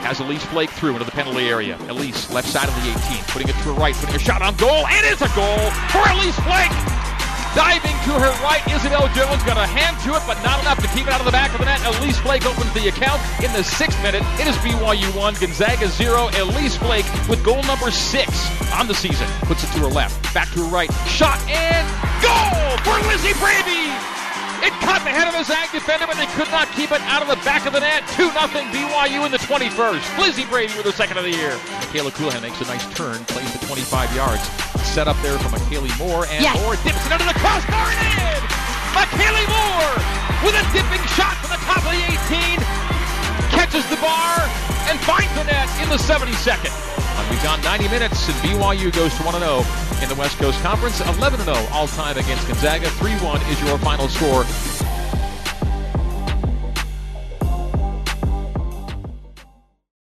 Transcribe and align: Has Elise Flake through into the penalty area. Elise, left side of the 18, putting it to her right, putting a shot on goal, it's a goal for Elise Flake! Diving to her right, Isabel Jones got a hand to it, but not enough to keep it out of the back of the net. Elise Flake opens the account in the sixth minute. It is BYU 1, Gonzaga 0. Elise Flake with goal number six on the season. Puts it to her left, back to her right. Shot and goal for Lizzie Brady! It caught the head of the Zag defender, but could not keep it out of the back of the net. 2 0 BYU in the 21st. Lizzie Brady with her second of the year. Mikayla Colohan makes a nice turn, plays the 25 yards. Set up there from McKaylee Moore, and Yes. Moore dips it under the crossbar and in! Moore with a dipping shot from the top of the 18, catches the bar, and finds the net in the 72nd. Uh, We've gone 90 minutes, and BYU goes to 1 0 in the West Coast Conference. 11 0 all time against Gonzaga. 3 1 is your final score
Has 0.00 0.20
Elise 0.20 0.44
Flake 0.46 0.70
through 0.70 0.92
into 0.92 1.04
the 1.04 1.10
penalty 1.10 1.48
area. 1.48 1.76
Elise, 1.88 2.32
left 2.32 2.48
side 2.48 2.68
of 2.68 2.74
the 2.76 2.90
18, 2.90 3.24
putting 3.28 3.48
it 3.48 3.52
to 3.52 3.70
her 3.70 3.72
right, 3.72 3.94
putting 3.94 4.16
a 4.16 4.18
shot 4.18 4.42
on 4.42 4.56
goal, 4.56 4.84
it's 4.88 5.22
a 5.22 5.28
goal 5.36 5.70
for 5.92 6.00
Elise 6.10 6.38
Flake! 6.40 6.72
Diving 7.50 7.98
to 8.06 8.14
her 8.14 8.30
right, 8.46 8.62
Isabel 8.70 9.10
Jones 9.10 9.42
got 9.42 9.58
a 9.58 9.66
hand 9.66 9.98
to 10.06 10.14
it, 10.14 10.22
but 10.22 10.38
not 10.46 10.62
enough 10.62 10.78
to 10.80 10.88
keep 10.94 11.10
it 11.10 11.12
out 11.12 11.18
of 11.18 11.26
the 11.26 11.34
back 11.34 11.50
of 11.50 11.58
the 11.58 11.66
net. 11.66 11.82
Elise 11.98 12.16
Flake 12.22 12.46
opens 12.46 12.72
the 12.78 12.86
account 12.86 13.18
in 13.42 13.52
the 13.52 13.64
sixth 13.66 14.00
minute. 14.06 14.22
It 14.38 14.46
is 14.46 14.54
BYU 14.62 15.10
1, 15.18 15.34
Gonzaga 15.34 15.88
0. 15.88 16.30
Elise 16.38 16.76
Flake 16.78 17.10
with 17.28 17.42
goal 17.42 17.60
number 17.66 17.90
six 17.90 18.30
on 18.70 18.86
the 18.86 18.94
season. 18.94 19.26
Puts 19.50 19.64
it 19.64 19.74
to 19.74 19.82
her 19.82 19.90
left, 19.90 20.14
back 20.32 20.46
to 20.54 20.62
her 20.62 20.70
right. 20.70 20.94
Shot 21.10 21.42
and 21.50 21.82
goal 22.22 22.78
for 22.86 22.94
Lizzie 23.10 23.34
Brady! 23.42 23.90
It 24.62 24.76
caught 24.84 25.00
the 25.02 25.10
head 25.10 25.26
of 25.26 25.32
the 25.32 25.42
Zag 25.42 25.72
defender, 25.72 26.06
but 26.06 26.19
could 26.40 26.56
not 26.56 26.72
keep 26.72 26.88
it 26.88 27.04
out 27.04 27.20
of 27.20 27.28
the 27.28 27.36
back 27.44 27.68
of 27.68 27.76
the 27.76 27.84
net. 27.84 28.00
2 28.16 28.32
0 28.32 28.32
BYU 28.72 29.28
in 29.28 29.30
the 29.30 29.42
21st. 29.44 30.00
Lizzie 30.16 30.48
Brady 30.48 30.72
with 30.72 30.88
her 30.88 30.96
second 30.96 31.20
of 31.20 31.24
the 31.28 31.36
year. 31.36 31.52
Mikayla 31.84 32.08
Colohan 32.16 32.40
makes 32.40 32.56
a 32.64 32.64
nice 32.64 32.80
turn, 32.96 33.20
plays 33.28 33.52
the 33.52 33.60
25 33.68 34.08
yards. 34.16 34.40
Set 34.80 35.04
up 35.04 35.20
there 35.20 35.36
from 35.36 35.52
McKaylee 35.52 35.92
Moore, 36.00 36.24
and 36.32 36.40
Yes. 36.40 36.56
Moore 36.64 36.80
dips 36.80 37.04
it 37.04 37.12
under 37.12 37.28
the 37.28 37.36
crossbar 37.44 37.92
and 37.92 38.00
in! 38.24 38.40
Moore 39.52 39.92
with 40.40 40.56
a 40.56 40.64
dipping 40.72 41.04
shot 41.12 41.36
from 41.44 41.52
the 41.52 41.60
top 41.68 41.84
of 41.84 41.92
the 41.92 42.00
18, 42.08 42.56
catches 43.52 43.84
the 43.92 44.00
bar, 44.00 44.40
and 44.88 44.96
finds 45.04 45.28
the 45.36 45.44
net 45.44 45.68
in 45.84 45.92
the 45.92 46.00
72nd. 46.00 46.72
Uh, 46.72 47.28
We've 47.28 47.42
gone 47.44 47.60
90 47.60 47.92
minutes, 47.92 48.32
and 48.32 48.36
BYU 48.40 48.88
goes 48.96 49.12
to 49.20 49.22
1 49.28 49.36
0 49.36 49.60
in 50.00 50.08
the 50.08 50.16
West 50.16 50.38
Coast 50.40 50.56
Conference. 50.64 51.04
11 51.04 51.44
0 51.44 51.52
all 51.76 51.86
time 51.88 52.16
against 52.16 52.48
Gonzaga. 52.48 52.88
3 52.96 53.12
1 53.20 53.42
is 53.52 53.60
your 53.60 53.76
final 53.84 54.08
score 54.08 54.48